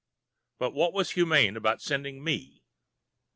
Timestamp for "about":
1.55-1.79